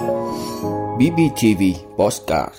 BBTV 0.00 1.62
Postcard 1.96 2.54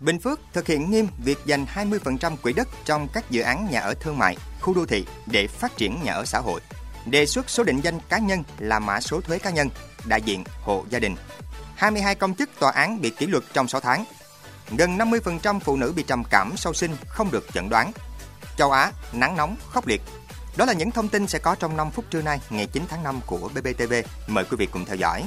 Bình 0.00 0.20
Phước 0.20 0.40
thực 0.52 0.66
hiện 0.66 0.90
nghiêm 0.90 1.08
việc 1.24 1.38
dành 1.44 1.66
20% 1.74 2.36
quỹ 2.36 2.52
đất 2.52 2.68
trong 2.84 3.08
các 3.12 3.30
dự 3.30 3.42
án 3.42 3.68
nhà 3.70 3.80
ở 3.80 3.94
thương 3.94 4.18
mại, 4.18 4.36
khu 4.60 4.74
đô 4.74 4.86
thị 4.86 5.06
để 5.26 5.46
phát 5.46 5.76
triển 5.76 6.02
nhà 6.02 6.12
ở 6.12 6.24
xã 6.24 6.38
hội. 6.38 6.60
Đề 7.06 7.26
xuất 7.26 7.50
số 7.50 7.64
định 7.64 7.80
danh 7.80 7.98
cá 8.08 8.18
nhân 8.18 8.42
là 8.58 8.78
mã 8.78 9.00
số 9.00 9.20
thuế 9.20 9.38
cá 9.38 9.50
nhân, 9.50 9.68
đại 10.06 10.22
diện 10.22 10.44
hộ 10.62 10.84
gia 10.90 10.98
đình. 10.98 11.16
22 11.74 12.14
công 12.14 12.34
chức 12.34 12.50
tòa 12.60 12.70
án 12.70 13.00
bị 13.00 13.10
kỷ 13.10 13.26
luật 13.26 13.44
trong 13.52 13.68
6 13.68 13.80
tháng. 13.80 14.04
Gần 14.76 14.98
50% 14.98 15.60
phụ 15.60 15.76
nữ 15.76 15.92
bị 15.96 16.02
trầm 16.02 16.22
cảm 16.30 16.56
sau 16.56 16.74
sinh 16.74 16.96
không 17.06 17.30
được 17.30 17.46
chẩn 17.52 17.68
đoán. 17.68 17.92
Châu 18.56 18.70
Á, 18.70 18.92
nắng 19.12 19.36
nóng, 19.36 19.56
khốc 19.70 19.86
liệt. 19.86 20.02
Đó 20.56 20.64
là 20.64 20.72
những 20.72 20.90
thông 20.90 21.08
tin 21.08 21.26
sẽ 21.26 21.38
có 21.38 21.54
trong 21.54 21.76
5 21.76 21.90
phút 21.90 22.04
trưa 22.10 22.22
nay, 22.22 22.40
ngày 22.50 22.66
9 22.66 22.82
tháng 22.88 23.02
5 23.02 23.20
của 23.26 23.50
BBTV. 23.54 23.92
Mời 24.26 24.44
quý 24.44 24.56
vị 24.56 24.66
cùng 24.66 24.84
theo 24.84 24.96
dõi. 24.96 25.24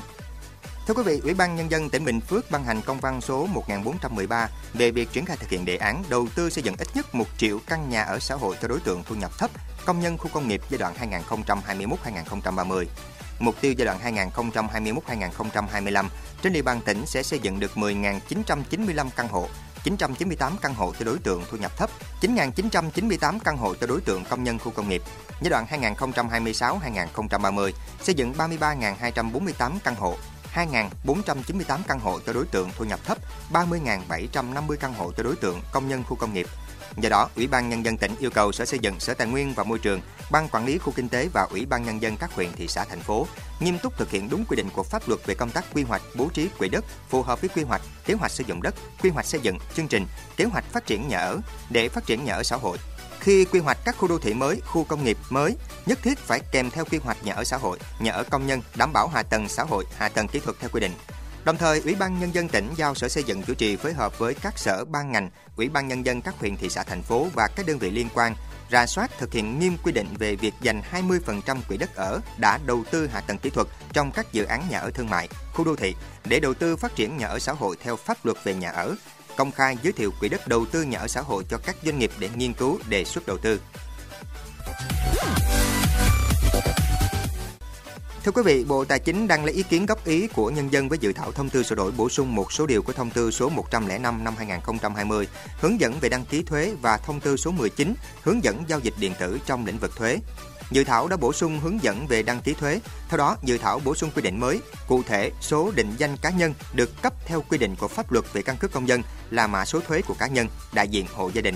Thưa 0.88 0.93
quý 0.93 1.04
vị, 1.04 1.21
Ủy 1.23 1.34
ban 1.34 1.55
Nhân 1.55 1.71
dân 1.71 1.90
tỉnh 1.90 2.05
Bình 2.05 2.21
Phước 2.21 2.52
ban 2.52 2.63
hành 2.63 2.81
công 2.85 2.99
văn 2.99 3.21
số 3.21 3.45
1413 3.45 4.49
về 4.73 4.91
việc 4.91 5.12
triển 5.12 5.26
khai 5.26 5.38
thực 5.38 5.49
hiện 5.49 5.66
đề 5.66 5.76
án 5.76 6.04
đầu 6.09 6.27
tư 6.35 6.49
xây 6.49 6.63
dựng 6.63 6.76
ít 6.77 6.88
nhất 6.95 7.16
1 7.16 7.26
triệu 7.38 7.59
căn 7.67 7.90
nhà 7.90 8.04
ở 8.04 8.20
xã 8.20 8.35
hội 8.35 8.55
cho 8.62 8.67
đối 8.67 8.80
tượng 8.80 9.04
thu 9.04 9.16
nhập 9.16 9.31
thấp, 9.38 9.52
công 9.85 9.99
nhân 9.99 10.17
khu 10.17 10.30
công 10.34 10.48
nghiệp 10.48 10.62
giai 10.70 10.77
đoạn 10.77 10.94
2021-2030. 11.27 12.85
Mục 13.40 13.55
tiêu 13.62 13.73
giai 13.77 13.85
đoạn 13.85 14.16
2021-2025, 14.35 16.05
trên 16.41 16.54
địa 16.54 16.62
bàn 16.62 16.82
tỉnh 16.85 17.05
sẽ 17.05 17.23
xây 17.23 17.40
dựng 17.40 17.59
được 17.59 17.71
10.995 17.76 19.09
căn 19.16 19.27
hộ, 19.27 19.48
998 19.84 20.57
căn 20.62 20.73
hộ 20.73 20.93
cho 20.99 21.05
đối 21.05 21.18
tượng 21.18 21.43
thu 21.52 21.57
nhập 21.57 21.77
thấp, 21.77 21.90
9.998 22.21 23.40
căn 23.43 23.57
hộ 23.57 23.76
cho 23.76 23.88
đối 23.88 24.02
tượng 24.02 24.23
công 24.29 24.43
nhân 24.43 24.59
khu 24.59 24.71
công 24.71 24.90
nghiệp. 24.90 25.02
Giai 25.41 25.49
đoạn 25.49 25.66
2026-2030, 25.95 27.71
xây 28.02 28.16
dựng 28.16 28.34
33.248 28.34 29.71
căn 29.84 29.95
hộ, 29.95 30.18
2.498 30.54 31.80
căn 31.88 32.00
hộ 32.00 32.20
cho 32.26 32.34
đối 32.34 32.46
tượng 32.46 32.70
thu 32.78 32.86
nhập 32.86 33.00
thấp, 33.05 33.18
30.750 33.54 34.76
căn 34.80 34.93
hộ 34.93 35.12
cho 35.18 35.24
đối 35.24 35.35
tượng 35.35 35.62
công 35.71 35.88
nhân 35.88 36.04
khu 36.04 36.16
công 36.16 36.34
nghiệp. 36.34 36.48
Do 36.98 37.10
đó, 37.10 37.30
Ủy 37.35 37.48
ban 37.48 37.70
Nhân 37.70 37.85
dân 37.85 37.98
tỉnh 37.98 38.16
yêu 38.20 38.30
cầu 38.30 38.52
Sở 38.52 38.66
Xây 38.66 38.80
dựng, 38.80 38.99
Sở 38.99 39.13
Tài 39.13 39.27
nguyên 39.27 39.54
và 39.54 39.63
Môi 39.63 39.80
trường, 39.80 40.02
Ban 40.32 40.49
Quản 40.49 40.66
lý 40.66 40.77
Khu 40.77 40.93
Kinh 40.96 41.10
tế 41.10 41.30
và 41.34 41.48
Ủy 41.52 41.66
ban 41.66 41.84
Nhân 41.84 42.02
dân 42.02 42.18
các 42.18 42.34
huyện, 42.34 42.54
thị 42.54 42.68
xã, 42.68 42.85
thành 42.85 42.99
phố 42.99 43.27
nghiêm 43.60 43.77
túc 43.84 43.98
thực 43.98 44.12
hiện 44.12 44.30
đúng 44.30 44.46
quy 44.46 44.55
định 44.55 44.70
của 44.74 44.84
pháp 44.84 45.10
luật 45.10 45.26
về 45.26 45.35
công 45.35 45.49
tác 45.49 45.66
quy 45.74 45.84
hoạch, 45.84 46.02
bố 46.16 46.30
trí 46.34 46.49
quỹ 46.58 46.70
đất 46.70 46.86
phù 47.10 47.24
hợp 47.24 47.41
với 47.41 47.49
quy 47.49 47.63
hoạch, 47.63 47.82
kế 48.05 48.13
hoạch 48.13 48.32
sử 48.32 48.43
dụng 48.48 48.62
đất, 48.62 48.76
quy 49.04 49.10
hoạch 49.10 49.26
xây 49.26 49.41
dựng, 49.43 49.58
chương 49.76 49.88
trình, 49.88 50.05
kế 50.38 50.46
hoạch 50.46 50.63
phát 50.71 50.86
triển 50.86 51.08
nhà 51.08 51.18
ở 51.18 51.40
để 51.70 51.90
phát 51.90 52.05
triển 52.05 52.26
nhà 52.26 52.34
ở 52.34 52.43
xã 52.43 52.55
hội. 52.55 52.77
Khi 53.20 53.46
quy 53.46 53.60
hoạch 53.60 53.77
các 53.86 53.98
khu 53.98 54.08
đô 54.08 54.18
thị 54.20 54.34
mới, 54.34 54.62
khu 54.65 54.84
công 54.84 55.04
nghiệp 55.04 55.18
mới, 55.30 55.55
nhất 55.85 55.99
thiết 56.04 56.18
phải 56.20 56.40
kèm 56.51 56.70
theo 56.70 56.85
quy 56.85 56.98
hoạch 56.98 57.24
nhà 57.24 57.34
ở 57.34 57.43
xã 57.43 57.57
hội, 57.57 57.79
nhà 57.99 58.12
ở 58.12 58.24
công 58.24 58.48
nhân, 58.48 58.62
đảm 58.76 58.93
bảo 58.93 59.07
hạ 59.07 59.24
tầng 59.24 59.49
xã 59.49 59.63
hội, 59.63 59.85
hạ 59.98 60.10
tầng 60.10 60.27
kỹ 60.27 60.40
thuật 60.40 60.57
theo 60.60 60.70
quy 60.74 60.79
định. 60.79 60.91
Đồng 61.43 61.57
thời, 61.57 61.82
Ủy 61.82 61.96
ban 61.96 62.20
Nhân 62.20 62.34
dân 62.34 62.48
tỉnh 62.48 62.70
giao 62.76 62.96
Sở 62.96 63.10
Xây 63.10 63.24
dựng 63.24 63.43
chủ 63.43 63.54
trì 63.54 63.76
phối 63.76 63.93
hợp 63.93 64.19
với 64.19 64.34
các 64.34 64.59
sở 64.59 64.85
ban 64.85 65.12
ngành, 65.12 65.29
Ủy 65.56 65.69
ban 65.69 65.88
Nhân 65.88 66.06
dân 66.06 66.22
các 66.22 66.35
huyện, 66.40 66.57
thị 66.57 66.69
xã, 66.69 66.84
thành 66.84 67.02
phố 67.02 67.28
và 67.34 67.47
các 67.56 67.66
đơn 67.66 67.78
vị 67.78 67.91
liên 67.91 68.07
quan 68.13 68.35
ra 68.72 68.85
soát 68.85 69.12
thực 69.18 69.34
hiện 69.34 69.59
nghiêm 69.59 69.78
quy 69.84 69.91
định 69.91 70.07
về 70.19 70.35
việc 70.35 70.53
dành 70.62 70.81
20% 70.91 71.57
quỹ 71.68 71.78
đất 71.78 71.96
ở 71.96 72.19
đã 72.38 72.59
đầu 72.66 72.84
tư 72.91 73.07
hạ 73.07 73.22
tầng 73.22 73.38
kỹ 73.38 73.50
thuật 73.50 73.68
trong 73.94 74.12
các 74.12 74.34
dự 74.34 74.44
án 74.44 74.63
nhà 74.69 74.79
ở 74.79 74.91
thương 74.91 75.09
mại, 75.09 75.29
khu 75.53 75.66
đô 75.66 75.75
thị 75.75 75.96
để 76.25 76.40
đầu 76.40 76.53
tư 76.53 76.75
phát 76.75 76.96
triển 76.96 77.18
nhà 77.18 77.28
ở 77.28 77.40
xã 77.40 77.53
hội 77.53 77.75
theo 77.84 77.96
pháp 77.96 78.25
luật 78.25 78.38
về 78.44 78.53
nhà 78.53 78.69
ở, 78.69 78.96
công 79.38 79.52
khai 79.52 79.78
giới 79.84 79.94
thiệu 79.94 80.12
quỹ 80.19 80.29
đất 80.29 80.47
đầu 80.47 80.66
tư 80.66 80.84
nhà 80.84 81.00
ở 81.00 81.07
xã 81.07 81.22
hội 81.22 81.44
cho 81.50 81.57
các 81.57 81.75
doanh 81.84 82.00
nghiệp 82.00 82.12
để 82.19 82.29
nghiên 82.35 82.53
cứu 82.53 82.79
đề 82.90 83.03
xuất 83.03 83.28
đầu 83.28 83.38
tư. 83.38 83.62
Thưa 88.25 88.31
quý 88.31 88.41
vị, 88.46 88.66
Bộ 88.68 88.86
Tài 88.86 89.00
chính 89.00 89.28
đang 89.28 89.46
lấy 89.46 89.53
ý 89.53 89.64
kiến 89.64 89.86
góp 89.86 90.06
ý 90.06 90.28
của 90.28 90.50
nhân 90.50 90.74
dân 90.74 90.90
với 90.90 90.97
dự 90.97 91.14
thảo 91.14 91.31
thông 91.31 91.50
tư 91.50 91.64
sửa 91.64 91.75
đổi 91.75 91.91
bổ 91.91 92.09
sung 92.09 92.36
một 92.36 92.52
số 92.52 92.66
điều 92.66 92.81
của 92.81 92.94
thông 92.94 93.09
tư 93.09 93.31
số 93.31 93.50
105 93.50 94.24
năm 94.24 94.34
2020 94.38 95.28
hướng 95.59 95.80
dẫn 95.80 95.94
về 96.02 96.09
đăng 96.09 96.25
ký 96.25 96.44
thuế 96.44 96.74
và 96.81 96.97
thông 96.97 97.19
tư 97.19 97.38
số 97.38 97.52
19 97.52 97.94
hướng 98.24 98.44
dẫn 98.44 98.64
giao 98.68 98.80
dịch 98.80 98.94
điện 99.00 99.14
tử 99.20 99.40
trong 99.46 99.66
lĩnh 99.66 99.78
vực 99.78 99.96
thuế. 99.96 100.18
Dự 100.72 100.84
thảo 100.84 101.08
đã 101.08 101.18
bổ 101.18 101.34
sung 101.34 101.60
hướng 101.60 101.84
dẫn 101.84 102.08
về 102.08 102.24
đăng 102.24 102.42
ký 102.42 102.54
thuế. 102.54 102.80
Theo 103.10 103.18
đó, 103.18 103.38
dự 103.44 103.58
thảo 103.58 103.80
bổ 103.86 103.96
sung 103.96 104.12
quy 104.16 104.22
định 104.22 104.40
mới, 104.40 104.60
cụ 104.88 105.04
thể 105.04 105.31
số 105.42 105.72
định 105.76 105.94
danh 105.98 106.18
cá 106.22 106.30
nhân 106.30 106.54
được 106.74 107.02
cấp 107.02 107.14
theo 107.26 107.44
quy 107.50 107.58
định 107.58 107.76
của 107.80 107.88
pháp 107.88 108.12
luật 108.12 108.26
về 108.34 108.42
căn 108.42 108.58
cước 108.58 108.72
công 108.72 108.88
dân 108.88 109.02
là 109.30 109.48
mã 109.48 109.66
số 109.66 109.80
thuế 109.80 110.02
của 110.02 110.14
cá 110.20 110.28
nhân, 110.28 110.48
đại 110.74 110.88
diện 110.88 111.06
hộ 111.14 111.31
gia 111.34 111.42
đình. 111.42 111.56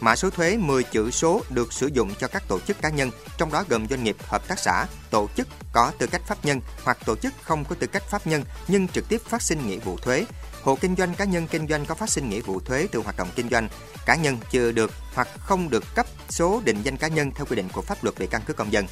Mã 0.00 0.16
số 0.16 0.30
thuế 0.30 0.56
10 0.56 0.82
chữ 0.82 1.10
số 1.10 1.42
được 1.50 1.72
sử 1.72 1.86
dụng 1.86 2.14
cho 2.20 2.28
các 2.28 2.42
tổ 2.48 2.60
chức 2.60 2.80
cá 2.82 2.88
nhân, 2.88 3.10
trong 3.38 3.52
đó 3.52 3.64
gồm 3.68 3.88
doanh 3.88 4.04
nghiệp, 4.04 4.16
hợp 4.20 4.48
tác 4.48 4.58
xã, 4.58 4.86
tổ 5.10 5.28
chức 5.36 5.48
có 5.72 5.92
tư 5.98 6.06
cách 6.06 6.22
pháp 6.26 6.44
nhân 6.44 6.60
hoặc 6.84 6.98
tổ 7.06 7.16
chức 7.16 7.34
không 7.42 7.64
có 7.64 7.76
tư 7.78 7.86
cách 7.86 8.02
pháp 8.10 8.26
nhân 8.26 8.44
nhưng 8.68 8.88
trực 8.88 9.08
tiếp 9.08 9.22
phát 9.24 9.42
sinh 9.42 9.66
nghĩa 9.66 9.78
vụ 9.78 9.96
thuế. 9.96 10.24
Hộ 10.62 10.78
kinh 10.80 10.96
doanh 10.96 11.14
cá 11.14 11.24
nhân 11.24 11.46
kinh 11.46 11.68
doanh 11.68 11.86
có 11.86 11.94
phát 11.94 12.10
sinh 12.10 12.30
nghĩa 12.30 12.40
vụ 12.40 12.60
thuế 12.60 12.86
từ 12.92 13.00
hoạt 13.00 13.16
động 13.16 13.28
kinh 13.36 13.48
doanh. 13.48 13.68
Cá 14.06 14.16
nhân 14.16 14.38
chưa 14.50 14.72
được 14.72 14.90
hoặc 15.14 15.28
không 15.38 15.70
được 15.70 15.84
cấp 15.94 16.06
số 16.28 16.62
định 16.64 16.82
danh 16.82 16.96
cá 16.96 17.08
nhân 17.08 17.30
theo 17.34 17.46
quy 17.46 17.56
định 17.56 17.68
của 17.72 17.82
pháp 17.82 18.04
luật 18.04 18.16
về 18.16 18.26
căn 18.26 18.42
cước 18.46 18.56
công 18.56 18.72
dân. 18.72 18.86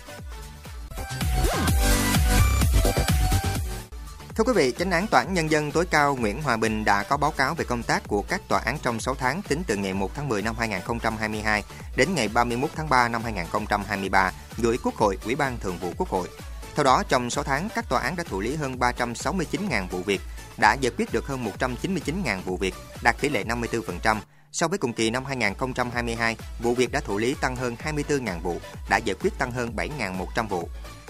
Thưa 4.36 4.44
quý 4.44 4.52
vị, 4.52 4.72
Chánh 4.78 4.90
án 4.90 5.06
Tòa 5.06 5.20
án 5.20 5.34
Nhân 5.34 5.50
dân 5.50 5.70
tối 5.70 5.86
cao 5.86 6.16
Nguyễn 6.16 6.42
Hòa 6.42 6.56
Bình 6.56 6.84
đã 6.84 7.02
có 7.02 7.16
báo 7.16 7.30
cáo 7.30 7.54
về 7.54 7.64
công 7.64 7.82
tác 7.82 8.08
của 8.08 8.22
các 8.22 8.48
tòa 8.48 8.60
án 8.60 8.78
trong 8.82 9.00
6 9.00 9.14
tháng 9.14 9.42
tính 9.42 9.62
từ 9.66 9.76
ngày 9.76 9.94
1 9.94 10.10
tháng 10.14 10.28
10 10.28 10.42
năm 10.42 10.54
2022 10.58 11.62
đến 11.96 12.14
ngày 12.14 12.28
31 12.28 12.70
tháng 12.76 12.88
3 12.88 13.08
năm 13.08 13.22
2023 13.22 14.32
gửi 14.58 14.78
Quốc 14.82 14.94
hội, 14.94 15.18
Ủy 15.24 15.34
ban 15.34 15.58
Thường 15.58 15.78
vụ 15.80 15.92
Quốc 15.96 16.08
hội. 16.08 16.28
Theo 16.74 16.84
đó, 16.84 17.02
trong 17.08 17.30
6 17.30 17.44
tháng, 17.44 17.68
các 17.74 17.88
tòa 17.88 18.00
án 18.00 18.16
đã 18.16 18.24
thụ 18.24 18.40
lý 18.40 18.54
hơn 18.54 18.78
369.000 18.78 19.88
vụ 19.88 20.02
việc, 20.02 20.20
đã 20.56 20.74
giải 20.74 20.92
quyết 20.98 21.12
được 21.12 21.26
hơn 21.26 21.44
199.000 21.58 22.42
vụ 22.42 22.56
việc, 22.56 22.74
đạt 23.02 23.16
tỷ 23.20 23.28
lệ 23.28 23.44
54%. 23.44 24.16
So 24.52 24.68
với 24.68 24.78
cùng 24.78 24.92
kỳ 24.92 25.10
năm 25.10 25.24
2022, 25.24 26.36
vụ 26.62 26.74
việc 26.74 26.92
đã 26.92 27.00
thụ 27.00 27.18
lý 27.18 27.34
tăng 27.40 27.56
hơn 27.56 27.76
24.000 27.84 28.40
vụ, 28.40 28.60
đã 28.88 28.96
giải 28.96 29.16
quyết 29.20 29.38
tăng 29.38 29.52
hơn 29.52 29.70
7.100 29.76 30.48
vụ. 30.48 30.68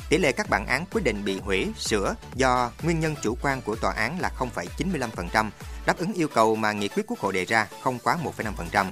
Tỷ 0.08 0.18
lệ 0.18 0.32
các 0.32 0.50
bản 0.50 0.66
án 0.66 0.84
quyết 0.90 1.04
định 1.04 1.24
bị 1.24 1.40
hủy, 1.40 1.72
sửa 1.78 2.14
do 2.34 2.70
nguyên 2.82 3.00
nhân 3.00 3.14
chủ 3.22 3.36
quan 3.42 3.62
của 3.62 3.76
tòa 3.76 3.92
án 3.92 4.20
là 4.20 4.30
0,95%, 4.38 5.50
đáp 5.86 5.98
ứng 5.98 6.12
yêu 6.12 6.28
cầu 6.28 6.56
mà 6.56 6.72
nghị 6.72 6.88
quyết 6.88 7.06
Quốc 7.06 7.18
hội 7.18 7.32
đề 7.32 7.44
ra 7.44 7.66
không 7.82 7.98
quá 7.98 8.18
1,5%. 8.38 8.86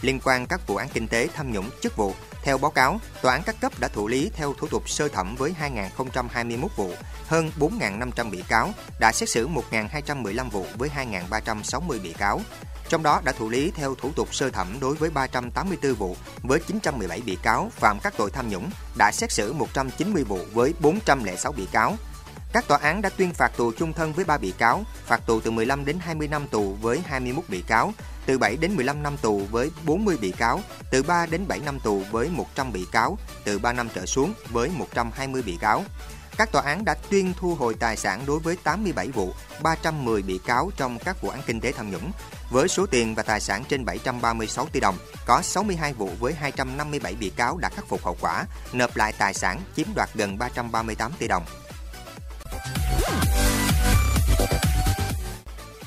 Liên 0.00 0.20
quan 0.24 0.46
các 0.46 0.66
vụ 0.66 0.76
án 0.76 0.88
kinh 0.88 1.08
tế 1.08 1.28
tham 1.34 1.52
nhũng 1.52 1.70
chức 1.80 1.96
vụ, 1.96 2.14
theo 2.42 2.58
báo 2.58 2.70
cáo, 2.70 3.00
tòa 3.22 3.32
án 3.32 3.42
các 3.46 3.56
cấp 3.60 3.72
đã 3.80 3.88
thụ 3.88 4.08
lý 4.08 4.30
theo 4.34 4.54
thủ 4.58 4.66
tục 4.66 4.88
sơ 4.88 5.08
thẩm 5.08 5.36
với 5.36 5.54
2.021 5.60 6.68
vụ, 6.76 6.92
hơn 7.26 7.50
4.500 7.58 8.30
bị 8.30 8.42
cáo, 8.48 8.70
đã 9.00 9.12
xét 9.12 9.28
xử 9.28 9.48
1.215 9.48 10.50
vụ 10.50 10.66
với 10.78 10.90
2.360 11.30 12.02
bị 12.02 12.12
cáo. 12.12 12.40
Trong 12.88 13.02
đó 13.02 13.20
đã 13.24 13.32
thụ 13.32 13.48
lý 13.48 13.70
theo 13.70 13.94
thủ 13.94 14.10
tục 14.16 14.34
sơ 14.34 14.50
thẩm 14.50 14.80
đối 14.80 14.94
với 14.94 15.10
384 15.10 15.94
vụ 15.94 16.16
với 16.42 16.60
917 16.66 17.20
bị 17.20 17.38
cáo 17.42 17.70
phạm 17.74 17.98
các 18.02 18.14
tội 18.16 18.30
tham 18.30 18.48
nhũng, 18.48 18.70
đã 18.98 19.10
xét 19.12 19.32
xử 19.32 19.52
190 19.52 20.24
vụ 20.24 20.38
với 20.52 20.74
406 20.80 21.52
bị 21.52 21.66
cáo. 21.72 21.96
Các 22.52 22.68
tòa 22.68 22.78
án 22.78 23.02
đã 23.02 23.08
tuyên 23.08 23.34
phạt 23.34 23.52
tù 23.56 23.72
chung 23.78 23.92
thân 23.92 24.12
với 24.12 24.24
3 24.24 24.38
bị 24.38 24.52
cáo, 24.58 24.84
phạt 25.06 25.26
tù 25.26 25.40
từ 25.40 25.50
15 25.50 25.84
đến 25.84 25.98
20 26.00 26.28
năm 26.28 26.48
tù 26.48 26.76
với 26.80 27.00
21 27.06 27.44
bị 27.48 27.62
cáo, 27.66 27.92
từ 28.26 28.38
7 28.38 28.56
đến 28.56 28.76
15 28.76 29.02
năm 29.02 29.16
tù 29.16 29.42
với 29.50 29.70
40 29.84 30.16
bị 30.20 30.30
cáo, 30.30 30.60
từ 30.90 31.02
3 31.02 31.26
đến 31.26 31.48
7 31.48 31.60
năm 31.64 31.80
tù 31.80 32.02
với 32.10 32.28
100 32.28 32.72
bị 32.72 32.86
cáo, 32.92 33.18
từ 33.44 33.58
3 33.58 33.72
năm 33.72 33.88
trở 33.94 34.06
xuống 34.06 34.32
với 34.50 34.70
120 34.76 35.42
bị 35.42 35.56
cáo. 35.60 35.84
Các 36.36 36.52
tòa 36.52 36.62
án 36.62 36.84
đã 36.84 36.94
tuyên 37.10 37.32
thu 37.40 37.54
hồi 37.54 37.74
tài 37.74 37.96
sản 37.96 38.22
đối 38.26 38.38
với 38.38 38.56
87 38.64 39.08
vụ, 39.08 39.32
310 39.62 40.22
bị 40.22 40.40
cáo 40.46 40.70
trong 40.76 40.98
các 40.98 41.22
vụ 41.22 41.28
án 41.28 41.40
kinh 41.46 41.60
tế 41.60 41.72
tham 41.72 41.90
nhũng, 41.90 42.12
với 42.50 42.68
số 42.68 42.86
tiền 42.86 43.14
và 43.14 43.22
tài 43.22 43.40
sản 43.40 43.64
trên 43.68 43.84
736 43.84 44.66
tỷ 44.66 44.80
đồng. 44.80 44.98
Có 45.26 45.42
62 45.42 45.92
vụ 45.92 46.10
với 46.20 46.34
257 46.34 47.14
bị 47.14 47.30
cáo 47.30 47.58
đã 47.58 47.68
khắc 47.68 47.88
phục 47.88 48.04
hậu 48.04 48.16
quả, 48.20 48.44
nộp 48.72 48.96
lại 48.96 49.12
tài 49.18 49.34
sản 49.34 49.60
chiếm 49.76 49.86
đoạt 49.94 50.08
gần 50.14 50.38
338 50.38 51.12
tỷ 51.18 51.28
đồng. 51.28 51.44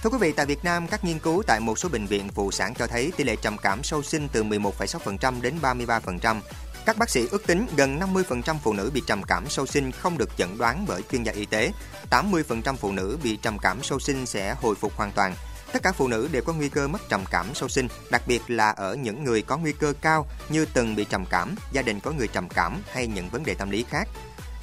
Thưa 0.04 0.10
quý 0.10 0.18
vị, 0.20 0.32
tại 0.32 0.46
Việt 0.46 0.64
Nam, 0.64 0.88
các 0.88 1.04
nghiên 1.04 1.20
cứu 1.20 1.44
tại 1.48 1.60
một 1.60 1.80
số 1.80 1.90
bệnh 1.90 2.06
viện 2.06 2.30
phụ 2.36 2.52
sản 2.52 2.74
cho 2.74 2.88
thấy 2.88 3.12
tỷ 3.18 3.24
lệ 3.24 3.36
trầm 3.36 3.58
cảm 3.58 3.84
sau 3.84 4.04
sinh 4.04 4.28
từ 4.32 4.44
11,6% 4.44 5.42
đến 5.42 5.56
33%. 5.62 6.42
Các 6.86 6.98
bác 6.98 7.10
sĩ 7.10 7.28
ước 7.32 7.48
tính 7.48 7.68
gần 7.76 8.00
50% 8.00 8.56
phụ 8.64 8.74
nữ 8.74 8.92
bị 8.94 9.02
trầm 9.08 9.24
cảm 9.24 9.50
sau 9.50 9.66
sinh 9.66 9.92
không 9.92 10.18
được 10.18 10.38
chẩn 10.38 10.58
đoán 10.58 10.86
bởi 10.88 11.02
chuyên 11.12 11.24
gia 11.24 11.32
y 11.32 11.46
tế. 11.46 11.72
80% 12.10 12.76
phụ 12.76 12.92
nữ 12.92 13.18
bị 13.24 13.38
trầm 13.42 13.60
cảm 13.60 13.84
sau 13.84 14.00
sinh 14.00 14.26
sẽ 14.26 14.56
hồi 14.62 14.76
phục 14.76 14.94
hoàn 14.96 15.12
toàn. 15.12 15.36
Tất 15.74 15.84
cả 15.84 15.92
phụ 15.92 16.08
nữ 16.08 16.30
đều 16.32 16.42
có 16.42 16.54
nguy 16.54 16.70
cơ 16.70 16.88
mất 16.88 17.10
trầm 17.10 17.24
cảm 17.32 17.46
sau 17.54 17.70
sinh, 17.70 17.88
đặc 18.12 18.22
biệt 18.28 18.42
là 18.48 18.70
ở 18.70 18.96
những 18.96 19.24
người 19.24 19.42
có 19.42 19.58
nguy 19.58 19.72
cơ 19.72 19.94
cao 20.02 20.28
như 20.50 20.66
từng 20.66 20.96
bị 20.96 21.06
trầm 21.10 21.26
cảm, 21.26 21.56
gia 21.72 21.82
đình 21.82 22.00
có 22.00 22.12
người 22.12 22.28
trầm 22.28 22.50
cảm 22.50 22.82
hay 22.92 23.08
những 23.08 23.30
vấn 23.30 23.44
đề 23.44 23.54
tâm 23.54 23.70
lý 23.70 23.86
khác. 23.90 24.08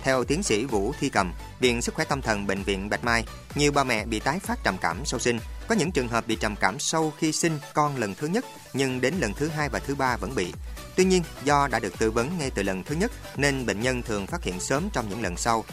Theo 0.02 0.24
tiến 0.24 0.42
sĩ 0.42 0.64
Vũ 0.64 0.94
Thi 1.00 1.08
Cầm, 1.08 1.32
Viện 1.60 1.82
Sức 1.82 1.94
khỏe 1.94 2.04
Tâm 2.04 2.22
thần 2.22 2.46
Bệnh 2.46 2.62
viện 2.62 2.88
Bạch 2.90 3.04
Mai, 3.04 3.24
nhiều 3.54 3.72
bà 3.72 3.84
mẹ 3.84 4.04
bị 4.04 4.20
tái 4.20 4.38
phát 4.38 4.58
trầm 4.64 4.76
cảm 4.80 5.04
sau 5.04 5.20
sinh. 5.20 5.38
Có 5.68 5.74
những 5.74 5.92
trường 5.92 6.08
hợp 6.08 6.26
bị 6.26 6.36
trầm 6.36 6.56
cảm 6.56 6.78
sau 6.78 7.12
khi 7.18 7.32
sinh 7.32 7.58
con 7.74 7.96
lần 7.96 8.14
thứ 8.14 8.26
nhất, 8.26 8.44
nhưng 8.72 9.00
đến 9.00 9.14
lần 9.20 9.34
thứ 9.34 9.48
hai 9.48 9.68
và 9.68 9.78
thứ 9.78 9.94
ba 9.94 10.16
vẫn 10.16 10.34
bị. 10.34 10.52
Tuy 10.96 11.04
nhiên, 11.04 11.22
do 11.44 11.69
đã 11.69 11.78
được 11.78 11.98
tư 11.98 12.10
vấn 12.10 12.38
ngay 12.38 12.50
từ 12.50 12.62
lần 12.62 12.84
thứ 12.84 12.94
nhất 12.94 13.12
nên 13.37 13.66
bệnh 13.66 13.81
nhân 13.81 14.02
thường 14.02 14.26
phát 14.26 14.43
hiện 14.43 14.60
sớm 14.60 14.88
trong 14.93 15.08
những 15.08 15.22
lần 15.22 15.37
sau. 15.37 15.64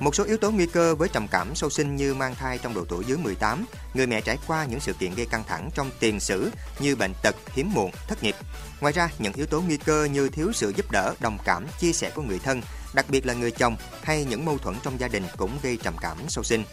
Một 0.00 0.14
số 0.14 0.24
yếu 0.24 0.36
tố 0.36 0.50
nguy 0.50 0.66
cơ 0.66 0.94
với 0.94 1.08
trầm 1.08 1.28
cảm 1.28 1.54
sâu 1.54 1.70
sinh 1.70 1.96
như 1.96 2.14
mang 2.14 2.34
thai 2.34 2.58
trong 2.58 2.74
độ 2.74 2.84
tuổi 2.88 3.04
dưới 3.04 3.18
18, 3.18 3.64
người 3.94 4.06
mẹ 4.06 4.20
trải 4.20 4.38
qua 4.46 4.64
những 4.64 4.80
sự 4.80 4.92
kiện 4.92 5.14
gây 5.14 5.26
căng 5.26 5.44
thẳng 5.44 5.70
trong 5.74 5.90
tiền 6.00 6.20
sử 6.20 6.50
như 6.80 6.96
bệnh 6.96 7.12
tật, 7.22 7.36
hiếm 7.54 7.72
muộn, 7.74 7.90
thất 8.08 8.22
nghiệp. 8.22 8.36
Ngoài 8.80 8.92
ra, 8.92 9.08
những 9.18 9.32
yếu 9.32 9.46
tố 9.46 9.60
nguy 9.60 9.76
cơ 9.76 10.04
như 10.04 10.28
thiếu 10.28 10.52
sự 10.54 10.72
giúp 10.76 10.90
đỡ, 10.90 11.14
đồng 11.20 11.38
cảm, 11.44 11.66
chia 11.78 11.92
sẻ 11.92 12.10
của 12.14 12.22
người 12.22 12.38
thân, 12.38 12.62
đặc 12.94 13.06
biệt 13.08 13.26
là 13.26 13.34
người 13.34 13.50
chồng 13.50 13.76
hay 14.02 14.24
những 14.24 14.44
mâu 14.44 14.58
thuẫn 14.58 14.76
trong 14.82 15.00
gia 15.00 15.08
đình 15.08 15.24
cũng 15.36 15.58
gây 15.62 15.78
trầm 15.82 15.96
cảm 16.00 16.18
sâu 16.28 16.44
sinh. 16.44 16.64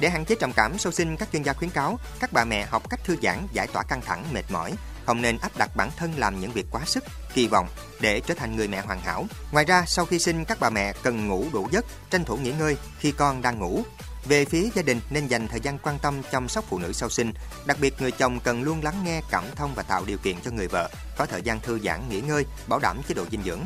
Để 0.00 0.10
hạn 0.10 0.24
chế 0.24 0.34
trầm 0.34 0.52
cảm 0.52 0.78
sâu 0.78 0.92
sinh, 0.92 1.16
các 1.16 1.28
chuyên 1.32 1.42
gia 1.42 1.52
khuyến 1.52 1.70
cáo 1.70 1.98
các 2.20 2.32
bà 2.32 2.44
mẹ 2.44 2.66
học 2.66 2.90
cách 2.90 3.00
thư 3.04 3.16
giãn, 3.22 3.46
giải 3.52 3.66
tỏa 3.66 3.82
căng 3.82 4.00
thẳng, 4.00 4.24
mệt 4.32 4.44
mỏi, 4.50 4.72
không 5.06 5.22
nên 5.22 5.38
áp 5.38 5.56
đặt 5.56 5.76
bản 5.76 5.90
thân 5.96 6.12
làm 6.16 6.40
những 6.40 6.52
việc 6.52 6.66
quá 6.70 6.80
sức, 6.86 7.04
kỳ 7.34 7.46
vọng 7.46 7.68
để 8.00 8.20
trở 8.20 8.34
thành 8.34 8.56
người 8.56 8.68
mẹ 8.68 8.80
hoàn 8.80 9.00
hảo. 9.00 9.26
Ngoài 9.52 9.64
ra, 9.64 9.84
sau 9.86 10.04
khi 10.04 10.18
sinh 10.18 10.44
các 10.44 10.60
bà 10.60 10.70
mẹ 10.70 10.92
cần 11.02 11.28
ngủ 11.28 11.46
đủ 11.52 11.68
giấc, 11.70 11.84
tranh 12.10 12.24
thủ 12.24 12.36
nghỉ 12.36 12.52
ngơi 12.52 12.76
khi 12.98 13.12
con 13.12 13.42
đang 13.42 13.58
ngủ. 13.58 13.82
Về 14.24 14.44
phía 14.44 14.68
gia 14.74 14.82
đình 14.82 15.00
nên 15.10 15.26
dành 15.26 15.48
thời 15.48 15.60
gian 15.60 15.78
quan 15.78 15.98
tâm 15.98 16.22
chăm 16.32 16.48
sóc 16.48 16.64
phụ 16.68 16.78
nữ 16.78 16.92
sau 16.92 17.08
sinh, 17.10 17.32
đặc 17.66 17.76
biệt 17.80 17.94
người 18.00 18.10
chồng 18.10 18.40
cần 18.40 18.62
luôn 18.62 18.82
lắng 18.82 19.04
nghe, 19.04 19.20
cảm 19.30 19.44
thông 19.56 19.74
và 19.74 19.82
tạo 19.82 20.04
điều 20.04 20.18
kiện 20.18 20.36
cho 20.44 20.50
người 20.50 20.68
vợ 20.68 20.90
có 21.16 21.26
thời 21.26 21.42
gian 21.42 21.60
thư 21.60 21.78
giãn, 21.78 22.08
nghỉ 22.08 22.20
ngơi, 22.20 22.44
bảo 22.68 22.78
đảm 22.78 23.00
chế 23.08 23.14
độ 23.14 23.24
dinh 23.30 23.42
dưỡng. 23.42 23.60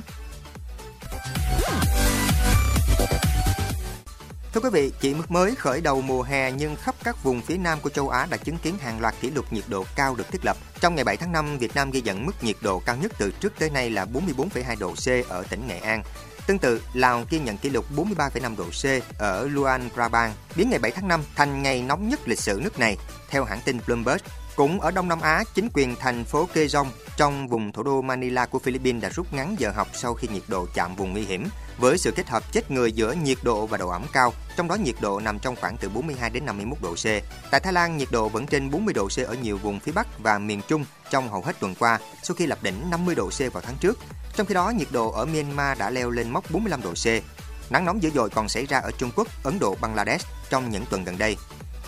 Thưa 4.55 4.61
quý 4.61 4.71
vị, 4.73 4.93
chỉ 5.01 5.15
mức 5.15 5.31
mới 5.31 5.55
khởi 5.55 5.81
đầu 5.81 6.01
mùa 6.01 6.23
hè 6.23 6.53
nhưng 6.53 6.77
khắp 6.77 6.95
các 7.05 7.23
vùng 7.23 7.41
phía 7.41 7.57
nam 7.57 7.79
của 7.83 7.91
châu 7.91 8.09
Á 8.09 8.27
đã 8.31 8.37
chứng 8.37 8.59
kiến 8.59 8.79
hàng 8.79 9.01
loạt 9.01 9.15
kỷ 9.21 9.31
lục 9.31 9.53
nhiệt 9.53 9.65
độ 9.69 9.85
cao 9.97 10.15
được 10.15 10.33
thiết 10.33 10.45
lập. 10.45 10.57
Trong 10.81 10.95
ngày 10.95 11.05
7 11.05 11.17
tháng 11.17 11.33
5, 11.33 11.59
Việt 11.59 11.75
Nam 11.75 11.91
ghi 11.91 12.01
nhận 12.03 12.27
mức 12.27 12.33
nhiệt 12.43 12.57
độ 12.61 12.83
cao 12.87 12.97
nhất 12.97 13.13
từ 13.19 13.31
trước 13.41 13.53
tới 13.59 13.71
nay 13.71 13.91
là 13.91 14.05
44,2 14.05 14.79
độ 14.79 14.93
C 14.93 15.29
ở 15.29 15.45
tỉnh 15.51 15.67
Nghệ 15.67 15.79
An. 15.79 16.03
Tương 16.47 16.59
tự, 16.59 16.83
Lào 16.93 17.25
ghi 17.31 17.39
nhận 17.39 17.57
kỷ 17.57 17.71
lục 17.71 17.85
43,5 17.97 18.57
độ 18.57 18.65
C 18.65 19.19
ở 19.19 19.47
Luang 19.47 19.91
Prabang, 19.95 20.33
biến 20.57 20.71
ngày 20.71 20.79
7 20.79 20.91
tháng 20.91 21.09
5 21.09 21.23
thành 21.37 21.63
ngày 21.63 21.83
nóng 21.83 22.09
nhất 22.09 22.21
lịch 22.29 22.41
sử 22.41 22.61
nước 22.65 22.79
này, 22.79 22.97
theo 23.31 23.45
hãng 23.45 23.61
tin 23.65 23.79
Bloomberg. 23.87 24.21
Cũng 24.57 24.81
ở 24.81 24.91
Đông 24.91 25.09
Nam 25.09 25.21
Á, 25.21 25.45
chính 25.55 25.69
quyền 25.75 25.97
thành 25.97 26.25
phố 26.25 26.49
Quezon 26.55 26.87
trong 27.17 27.49
vùng 27.49 27.73
thủ 27.73 27.83
đô 27.83 28.03
Manila 28.03 28.47
của 28.47 28.59
Philippines 28.59 29.03
đã 29.03 29.09
rút 29.09 29.33
ngắn 29.33 29.57
giờ 29.59 29.71
học 29.71 29.89
sau 29.93 30.15
khi 30.15 30.29
nhiệt 30.29 30.43
độ 30.49 30.67
chạm 30.75 30.97
vùng 30.97 31.13
nguy 31.13 31.23
hiểm 31.23 31.49
với 31.79 31.99
sự 31.99 32.11
kết 32.11 32.29
hợp 32.29 32.53
chết 32.53 32.71
người 32.71 32.93
giữa 32.93 33.13
nhiệt 33.13 33.39
độ 33.43 33.67
và 33.67 33.79
độ 33.79 33.89
ẩm 33.89 34.07
cao, 34.13 34.33
trong 34.57 34.69
đó 34.69 34.75
nhiệt 34.75 34.95
độ 35.01 35.21
nằm 35.21 35.39
trong 35.39 35.57
khoảng 35.57 35.77
từ 35.77 35.89
42 35.89 36.31
đến 36.31 36.47
51 36.47 36.79
độ 36.83 36.95
C. 36.95 37.05
Tại 37.51 37.61
Thái 37.61 37.73
Lan, 37.73 37.97
nhiệt 37.97 38.09
độ 38.11 38.29
vẫn 38.29 38.47
trên 38.47 38.71
40 38.71 38.95
độ 38.95 39.09
C 39.09 39.19
ở 39.19 39.35
nhiều 39.43 39.59
vùng 39.59 39.81
phía 39.81 39.93
Bắc 39.93 40.19
và 40.19 40.39
miền 40.39 40.61
Trung 40.69 40.85
trong 41.11 41.29
hầu 41.29 41.43
hết 41.43 41.61
tuần 41.61 41.75
qua, 41.75 41.99
sau 42.23 42.35
khi 42.35 42.47
lập 42.47 42.59
đỉnh 42.63 42.91
50 42.91 43.15
độ 43.15 43.31
C 43.31 43.53
vào 43.53 43.63
tháng 43.67 43.77
trước. 43.81 43.99
Trong 44.37 44.47
khi 44.47 44.55
đó, 44.55 44.71
nhiệt 44.71 44.89
độ 44.91 45.11
ở 45.11 45.25
Myanmar 45.25 45.79
đã 45.79 45.91
leo 45.91 46.11
lên 46.11 46.31
mốc 46.31 46.51
45 46.51 46.83
độ 46.83 46.93
C. 46.93 47.07
Nắng 47.73 47.85
nóng 47.85 48.03
dữ 48.03 48.11
dội 48.15 48.31
còn 48.31 48.49
xảy 48.49 48.67
ra 48.67 48.79
ở 48.79 48.91
Trung 48.99 49.11
Quốc, 49.17 49.29
Ấn 49.45 49.59
Độ, 49.59 49.77
Bangladesh 49.81 50.27
trong 50.51 50.71
những 50.71 50.85
tuần 50.91 51.05
gần 51.05 51.19
đây. 51.19 51.37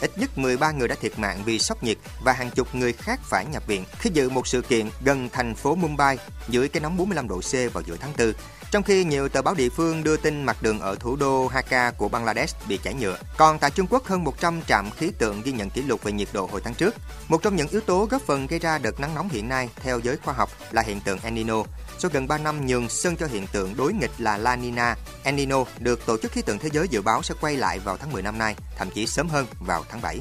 Ít 0.00 0.18
nhất 0.18 0.38
13 0.38 0.70
người 0.70 0.88
đã 0.88 0.94
thiệt 1.00 1.18
mạng 1.18 1.42
vì 1.44 1.58
sốc 1.58 1.82
nhiệt 1.82 1.96
và 2.24 2.32
hàng 2.32 2.50
chục 2.50 2.74
người 2.74 2.92
khác 2.92 3.20
phải 3.22 3.46
nhập 3.46 3.66
viện 3.66 3.84
khi 3.98 4.10
dự 4.12 4.28
một 4.28 4.46
sự 4.46 4.62
kiện 4.62 4.86
gần 5.04 5.28
thành 5.32 5.54
phố 5.54 5.74
Mumbai, 5.74 6.18
dưới 6.48 6.68
cái 6.68 6.80
nóng 6.80 6.96
45 6.96 7.28
độ 7.28 7.40
C 7.40 7.72
vào 7.72 7.82
giữa 7.86 7.96
tháng 8.00 8.12
4. 8.18 8.32
Trong 8.70 8.82
khi 8.82 9.04
nhiều 9.04 9.28
tờ 9.28 9.42
báo 9.42 9.54
địa 9.54 9.68
phương 9.68 10.04
đưa 10.04 10.16
tin 10.16 10.44
mặt 10.44 10.62
đường 10.62 10.80
ở 10.80 10.94
thủ 11.00 11.16
đô 11.16 11.50
Dhaka 11.54 11.90
của 11.90 12.08
Bangladesh 12.08 12.68
bị 12.68 12.78
chảy 12.82 12.94
nhựa, 12.94 13.16
còn 13.36 13.58
tại 13.58 13.70
Trung 13.70 13.86
Quốc 13.90 14.04
hơn 14.04 14.24
100 14.24 14.60
trạm 14.66 14.90
khí 14.90 15.10
tượng 15.18 15.42
ghi 15.42 15.52
nhận 15.52 15.70
kỷ 15.70 15.82
lục 15.82 16.02
về 16.02 16.12
nhiệt 16.12 16.28
độ 16.32 16.48
hồi 16.52 16.60
tháng 16.64 16.74
trước. 16.74 16.94
Một 17.28 17.42
trong 17.42 17.56
những 17.56 17.68
yếu 17.68 17.80
tố 17.80 18.08
góp 18.10 18.22
phần 18.22 18.46
gây 18.46 18.58
ra 18.58 18.78
đợt 18.78 19.00
nắng 19.00 19.14
nóng 19.14 19.28
hiện 19.28 19.48
nay 19.48 19.68
theo 19.76 19.98
giới 19.98 20.16
khoa 20.16 20.34
học 20.34 20.50
là 20.70 20.82
hiện 20.82 21.00
tượng 21.00 21.18
El 21.22 21.34
Nino. 21.34 21.62
Sau 21.98 22.10
gần 22.14 22.28
3 22.28 22.38
năm 22.38 22.66
nhường 22.66 22.88
sân 22.88 23.16
cho 23.16 23.26
hiện 23.26 23.46
tượng 23.46 23.76
đối 23.76 23.92
nghịch 23.92 24.10
là 24.18 24.36
La 24.36 24.56
Nina, 24.56 24.96
El 25.22 25.34
Nino 25.34 25.64
được 25.78 26.06
Tổ 26.06 26.16
chức 26.22 26.32
Khí 26.32 26.42
tượng 26.42 26.58
Thế 26.58 26.68
giới 26.72 26.88
dự 26.88 27.02
báo 27.02 27.22
sẽ 27.22 27.34
quay 27.40 27.56
lại 27.56 27.78
vào 27.78 27.96
tháng 27.96 28.12
10 28.12 28.22
năm 28.22 28.38
nay, 28.38 28.56
thậm 28.76 28.90
chí 28.90 29.06
sớm 29.06 29.28
hơn 29.28 29.46
vào 29.60 29.84
tháng 29.88 30.00
7. 30.00 30.20